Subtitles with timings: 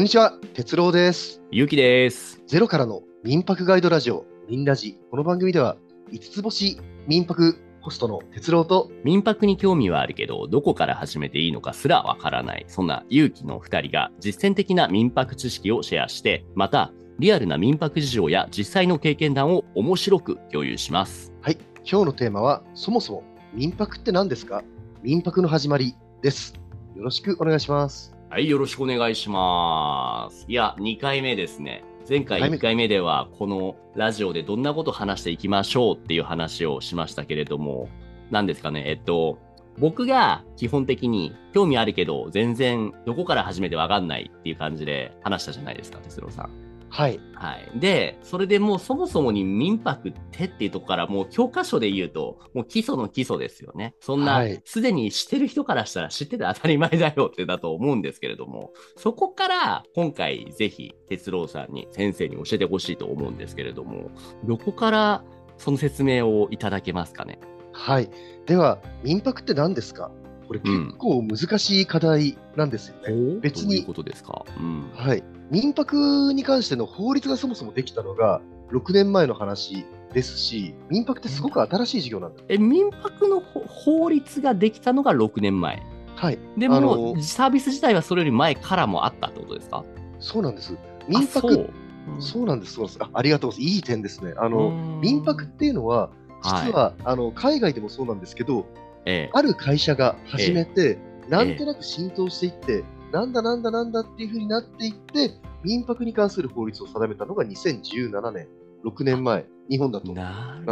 [0.00, 1.42] こんにちは、哲郎です。
[1.50, 2.40] ゆうきです。
[2.46, 4.98] ゼロからの民泊ガイドラジオ、民ラジ。
[5.10, 5.76] この番組では、
[6.10, 12.64] 5つ星民泊ホストの哲郎と、民泊に興味はあるけど、どこから始めていいのかすらわからない。
[12.66, 21.30] そんな勇気の二人が実践的な民泊知識をシェアして、また、リアルな民泊事情や実際の経験談を面白く共有します。
[21.42, 24.64] はい、今日のテーマは、そもそも民泊って何ですか？
[25.02, 26.54] 民泊の始まりです。
[26.96, 28.16] よろしくお願いします。
[28.30, 30.44] はい、よろしくお願いします。
[30.46, 31.82] いや、2回目ですね。
[32.08, 37.88] 前回二回目1回目では、このラジオでどんなこと話していきましょうっていう話をしましたけれども、
[38.30, 39.40] 何ですかね、えっと、
[39.80, 46.69] 僕が基本的に興味あるけど、全然どこから始めてわかんないっていう感じで話したじゃないですか、哲郎さん。
[46.92, 47.70] はい、はい。
[47.78, 53.94] で、それでもうそもそもに民泊ってっていうとこからもう教科書で言うと、もう基礎の基礎ですよね。
[54.00, 64.10] そんなはい、すでに知ってる人からしたら知ってて当たり前だよってだと思うんですけれども、そこから今回ぜひ哲郎さんに先生に教えてほしいと思うんですけれども、
[64.44, 65.24] どこから
[65.58, 67.38] その説明をいただけますかね？
[67.72, 68.10] はい。
[68.46, 70.10] では、民泊って何ですか？
[70.48, 73.38] これうん結構難しい課題なんですよね。
[73.40, 74.44] 別にどういうことですか？
[74.58, 74.90] うん。
[74.92, 75.22] はい。
[75.50, 82.42] 民泊に関しての法律がそもそもできたのが6年前の話ですし、民泊ってすごく新しい事業なんだ。
[82.48, 85.82] え、民泊のほ法律ができたのが6年前。
[86.16, 86.38] はい。
[86.56, 89.84] であのも、サービス自体はそれより前からもあったってことですか？
[90.18, 90.76] そうなんです。
[91.08, 91.70] 民あ泊、
[92.18, 93.10] そうなんです、そうなんですあ。
[93.12, 93.74] ありがとうございます。
[93.76, 94.34] いい点ですね。
[94.36, 96.10] あうの、ん民泊っていうのは、
[96.42, 98.66] 実は、あの海外でもそうなんですけど、
[99.04, 108.48] ええある会社が始めて、なんとなく浸透していって、なんだなんだなんだっていうふうになっていって、民泊に関する法律を定めたのが2017年、
[108.84, 110.12] 6年前、日本だと。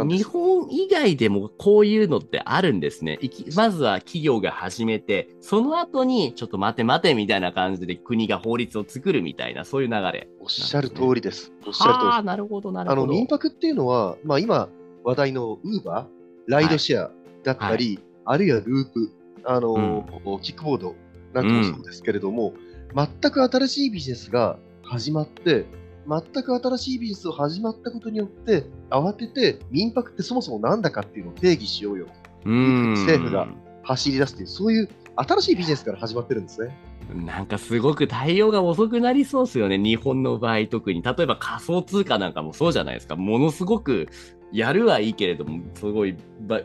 [0.03, 3.19] 日本以外でもこういうのってあるんですね。
[3.55, 10.29] まずは企業が始めて、その後にちょっと待て待てみたいな感じで国が法律を作るみたいな、そういう流れ。
[10.39, 11.53] おっしゃる通りです。
[11.65, 13.13] おっしゃる通りですああ、なるほど、なるあのほど。
[13.13, 14.69] 民泊っていうのは、まあ、今
[15.03, 17.11] 話題のウーバー、ライドシェア
[17.43, 19.11] だったり、あるいはループ、
[19.45, 20.05] あの
[20.41, 20.95] キックボード
[21.33, 22.53] なんかもそうですけれども、
[22.95, 25.65] 全く新しいビジネスが始まって、
[26.07, 32.07] 全く新しいビジネスを始まったことによって、慌てて民泊ってそもそもなんだかっていうのを定義しようよ、
[32.45, 33.47] うーん政府が
[33.83, 36.75] 走り出すっていう、そういう新しいビジネスから始まってるんですね。
[37.13, 39.77] なんかすごく対応が遅くなりそうですよね。
[39.77, 41.01] 日本の場合特に。
[41.01, 43.15] 例えば仮想通貨なんかもそうじゃないですか。
[43.15, 44.07] ものすごく
[44.51, 46.61] やるはいいけれども、すごいば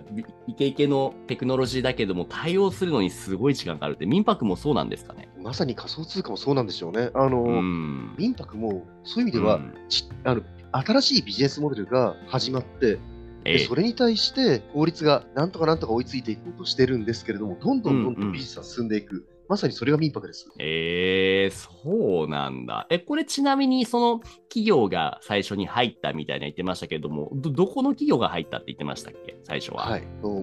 [0.47, 5.29] イケイケのテクノロジーだけども、対応するのにすごい時間がかかるって、民泊もそうなんですかね？
[5.43, 7.11] まさに仮想通貨もそうなんでしょうね。
[7.15, 8.15] あの、うん。
[8.17, 12.99] 民泊もそういう意味では、うんちあの新しいビジネスモデルが始まって、
[13.45, 20.49] えそれに対して法律がなんとかなんとか追いついていこうとしてるんですけれども、どんどんどんどうんビジネスが進んでいく、まさにそれが民泊です。
[20.59, 22.87] えー、そうなんだ。
[22.91, 24.19] え、これちなみにその
[24.49, 29.37] 企業が最初に入ったみたいな言ってましたけども、ど、どこの企業が入ったって言ってましたっけ？
[29.45, 29.89] 最初は。
[29.91, 30.03] はい、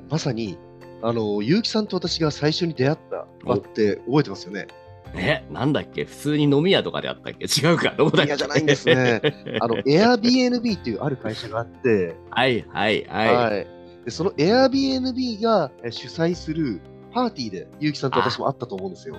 [0.10, 0.58] まさに
[1.02, 4.68] あの結城さんと私が最初に出会った場って覚えてますよね。
[5.16, 6.06] え、なんだっけ？
[6.06, 7.46] 普通に飲み屋とかであったっけ？
[7.46, 7.96] 違うか？
[7.98, 8.36] どこだっけ？
[8.38, 9.22] じゃないんですね。
[9.60, 13.36] あの Airbnb っていうある会社があって、はいはいはい。
[13.36, 13.68] はい
[14.06, 16.82] でその Airbnb がえ主催する
[17.14, 19.16] パーティーで結城さんと私も会ったと思うんですよ。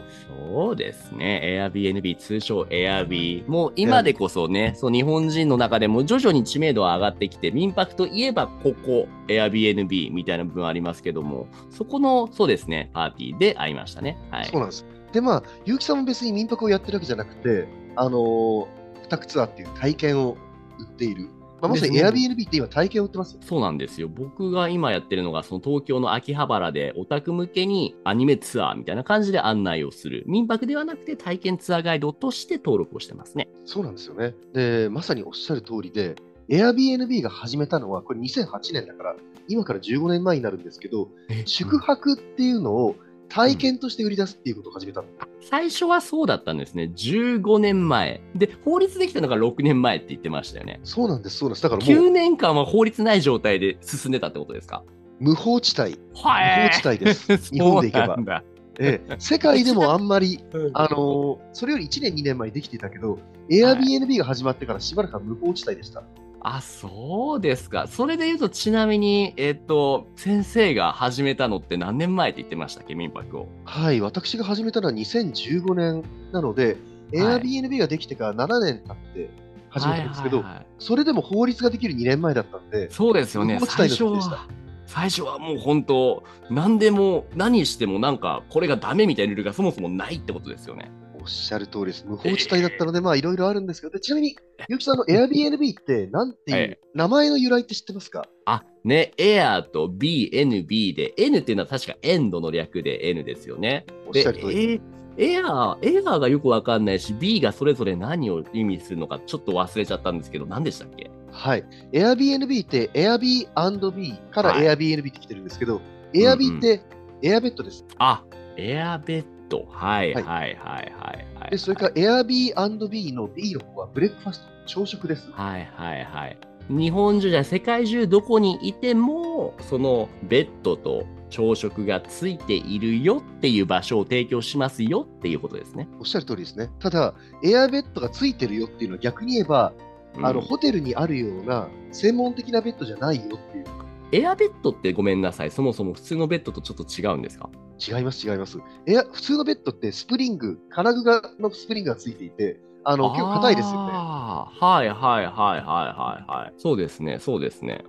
[0.51, 1.71] そうですね。
[1.73, 3.49] Airbnb、通称 Airb。
[3.49, 14.19] もう今でこそね、そう日本人の中でも徐々に知名度は上がってきて、民泊といえばここ、Airbnb みたいな部分ありますけども、そこの、そうですね、パーティーで会いましたね。
[14.31, 14.47] はい。
[14.47, 14.87] そうなんです。
[15.13, 18.69] で、まあ、結城さんも別に民泊をやってるわけじゃなくて、あのー、オ
[19.09, 20.37] タクツアーっていう体験を
[20.79, 21.29] 売っている。
[21.63, 23.41] まあ、まさにですね Airbnb って今体験を売ってますよ。
[23.45, 24.09] そうなんですよ。
[24.09, 30.25] 僕が今やってるのが、その東京の秋葉原でオタク向けにアニメツアーみたいな感じで案内をする。
[30.27, 33.49] 民泊ではなくて体験ツアーガイドとして登録をしてますね。
[33.65, 34.35] そうなんですよね。
[34.53, 36.17] で、まさにおっしゃる通りで、
[36.49, 41.11] Airbnb が始めたのは、これ2008年だから、今から15年前になるんですけど、
[41.45, 42.97] 宿泊っていうのを
[43.33, 45.09] 体験として売り出すっていうことを始めたの。
[45.41, 46.93] 最初はそうだったんですね。
[46.95, 48.21] 15年前。
[48.35, 50.81] で、法律できたのが6年前って言ってましたよね。
[50.85, 51.63] そうなんです、そうなんです。
[51.63, 54.85] だからも9う、年間は法律ない状態で進んでたってことですか？
[55.19, 57.37] 無法地帯、は無法地帯です。
[57.55, 58.43] 日本で行けば
[58.79, 60.41] ええ世界でもあんまり
[60.75, 63.19] あのーそれより1年、2年前にできていたけど、
[63.51, 66.03] Airbnb が始まってからしばらくは無法地帯でした。
[66.45, 67.87] あ、そうですか。
[67.87, 73.49] それで言うと、ちなみに、えっ、と、先生が始めたのって何年前って言ってましたっけ、民泊を。
[73.65, 76.77] はい、私が始めたのは2015年なので、はい
[77.13, 79.31] Airbnb ができてから7年経って
[79.69, 80.45] 始めたんですけど、
[80.79, 83.59] それでも法律ができる2年前だったんで、そうですよね。
[83.69, 84.49] 最初は、
[84.87, 90.91] 最初はもう本当、何でも、何してもなんか、これがダメみたいなルールがそもそもないってことですよね。
[91.23, 92.05] おおっしゃる通りです。
[92.07, 94.37] 無法地帯だったので、まあいろいろあるんですけど、でちなみに、
[94.69, 98.27] ゆうきさんの Airbnb って、なんていう、え名前の由来って知ってますか？
[98.45, 103.85] あ、ね、エアと B、NB で、N っていうのは確かエンドの略で N ですよね。
[103.87, 104.81] でおっしゃる通り。
[105.17, 111.11] えエアー、エアーがよくわかんないし、B がそれぞれ何を意味するのかちょっと忘れちゃったんですけど、何でしたっけ？
[111.31, 111.65] はい。
[111.93, 115.81] Airbnb って Airbnb からはい Airbnb って来てるんですけど、
[116.13, 116.83] Airb って
[117.23, 117.85] エアベッドです。
[117.99, 118.25] あ、
[118.57, 119.67] エアベッド。
[119.71, 121.51] はいははいいはいはいはい。
[121.51, 125.31] で、それから Airbnb の B の方はブレックファスト、朝食です。
[125.33, 126.39] はいはいはい。
[126.69, 135.89] 日本中じゃ世界中どこにいても、そのベッドと朝食がついているよっていう場所を提供しますよっていうことですね。
[135.99, 136.71] おっしゃる通りですね。
[136.79, 139.73] ただ、エアベッドがついてるよっていうのは逆に言えば、
[140.15, 143.65] うんあのホテルにあるような専門的なベッドじゃないよっていう。
[144.13, 145.51] エアベッドってごめんなさい。
[145.51, 147.49] そもそも普通のベッドとちょっと違うんですか？
[147.87, 148.59] 違います、違います。
[148.87, 153.93] エア普通のベッドってスプリング、金具がのスプリングがついていて、あの結構硬いですよね。
[153.93, 156.55] はいはいはいはいはいはい。
[156.59, 157.85] そうですね、そうですね。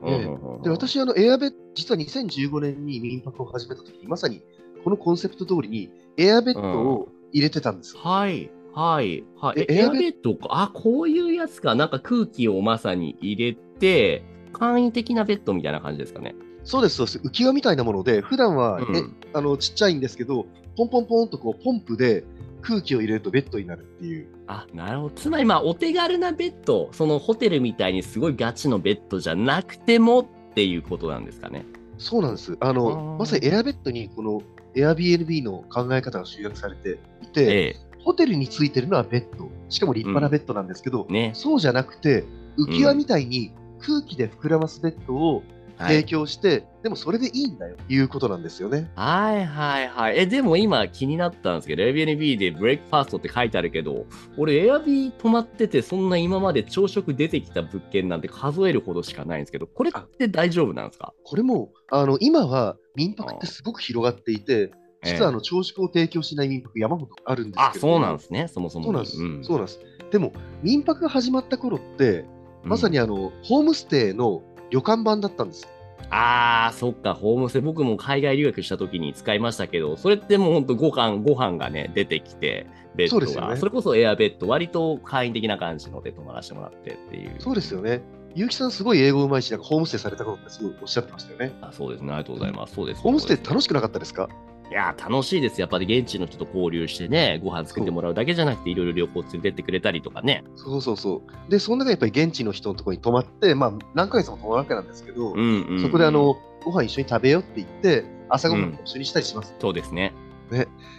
[0.64, 4.42] で私、あのエアベッド、実は2015年に民泊を始めたときに、まさに
[4.84, 7.98] このコンセプト通りにエアベッドを入れてたんです。
[7.98, 9.62] はい、はい、はい。
[9.62, 10.48] え、えエアベエアベッドか？
[10.52, 11.76] あ、こういうやつか。
[11.76, 16.36] なんか空気をまさに入れて、簡易的なベッドみたいな感じですかね。
[16.64, 17.18] そうです、そうです。
[17.20, 20.46] 浮き輪みたいなもので、普段は、うんえあのちっちゃいんですけど、
[20.78, 22.24] ポンポンポンとこうポンプで
[22.62, 24.28] 空気を入れるとベッドになるっていう。
[24.48, 25.16] あ、なるほど。
[25.16, 30.26] つまり、まあ、お手軽なベッド、そのホテルみたいにすごいガチのベッドじゃなくてもっ
[30.56, 31.66] ていうことなんですかね。
[31.98, 32.58] そうなんです。
[32.60, 34.42] あのまさにエアベッドにこの
[34.76, 41.32] Airbnb の考え方が集約されていて、えホテルについてるのはベッド、しかも立派なベッドなんですけど、えね。
[41.34, 42.26] そうじゃなくて、
[42.58, 46.06] 浮き輪みたいに空気で膨らますベッドを提はい。
[46.06, 48.92] 供して、でもそれでいいんだよ、いうことなんですよね。
[48.96, 50.20] はいはいはい。
[50.20, 54.06] え、でも今気になったんですけど、Airbnb でブレイクファーストって書いてあるけど、
[54.38, 61.14] 俺 Airb 泊まってて、そんな今まで朝食出てきた物件なんて数えるほどしかないんですけど、これって大丈夫なんですか？
[61.24, 64.72] これも、あの今は民泊ってすごく広がっていて、
[65.04, 68.86] 実はあえの朝食を提供しない民泊山ほどあるんですあ、けれどもそうなんですね、そもそも。
[68.86, 69.80] そうなんです、んそうなんです。
[70.12, 70.32] でも、
[70.62, 72.26] 民泊が始まった頃って、
[72.64, 74.44] まさにあの、ホームステイの
[74.74, 75.68] 旅館版だったんです。
[76.10, 82.66] ああ、そっか、ホームステイ、僕も海外留学した時に使いましたけど、それってもうほんとご飯、ご飯がね、出てきて、
[82.96, 87.36] ベッドが、そねそれこそエアベッド、割と簡易的な感じので泊まらせてもらってっていう。
[87.40, 88.02] そうですよね。
[88.36, 91.54] 結城さん、すごい英語うまいし、なんかホームステイされた頃ってすごいおっしゃってましたよね。
[91.62, 92.74] あそうですね、ありがとうございます。
[92.76, 93.02] そうです。
[93.02, 94.28] ホームステイ楽しくなかったですか？
[94.74, 95.62] いやー、楽しいです。
[95.62, 100.44] やっぱり現地の人と交流してね、ご飯作ってもらうだけじゃなくて、いろいろ旅行連れてってくれたりとかね。
[100.56, 101.52] そうそうそう。
[101.52, 105.80] で、その中でやっぱり現地の人のところに泊まって、まあ、何ヶ月も泊まるわけなんですけど、うんうん、うん。
[105.80, 109.54] そこであの、ご飯一緒に食べようって言って、朝ごはんも一緒にしたりします。
[109.60, 110.12] そうですね。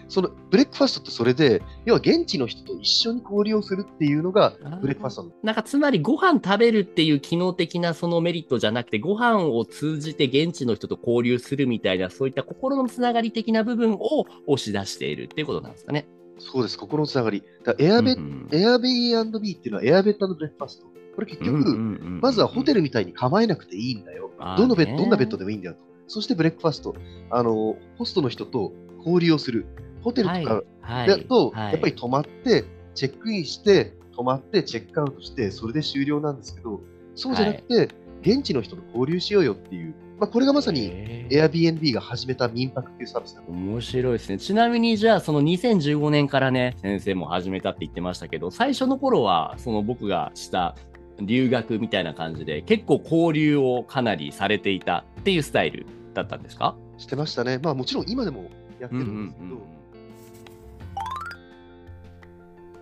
[0.09, 16.07] そのブレックファストってそれで、要は現地の人と一緒に交流をするっていうのがbreakfast のなんかつまりご飯食べるっていう機能的なそのメリットじゃなくてご飯を通じて現地の人と交流するみたいなそういった心のつながり的な部分を押し出しているっていうことなんですかね。
[16.39, 17.43] そうです、心のつながり。
[17.65, 20.87] だエアベッうんエアベイビーっていうのは air bed breakfast。
[21.15, 21.79] これ結局、
[22.21, 24.31] まずはホテルみたいに構えなくていいんだよ。
[24.59, 25.81] どのベッねドどんなベッドでもいいんだよと。
[26.07, 26.95] そして breakfast。
[27.31, 28.73] あの、ホストの人と
[29.05, 29.67] 交流をする。
[30.03, 36.81] ホテルとかはいだと、はいやっぱり泊まって、チェックインして、泊まって、チェックアウトして、それで終了なんですけど、
[37.15, 37.89] そうじゃなくて、
[38.23, 43.57] 現地の人と交流しようよっていう、まあ、これがまさに Airbnb が始めた民泊っていうサービスなんです。
[43.57, 44.39] 面白いですね。
[44.39, 50.77] ちなみにじゃあその2015年からね、先生も始めたって言ってましたけど、最初の頃はその僕がした
[51.21, 56.77] 留学みたいな感じで結構交流をかなりされていたっていうスタイルだったんですか？
[56.99, 57.59] してましたね。
[57.59, 58.51] まあもちろん今でも
[58.85, 59.57] やってるんですけど、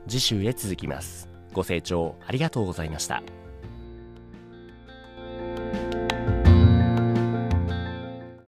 [0.09, 1.29] 次週へ続きます。
[1.53, 3.23] ご清聴ありがとうございました。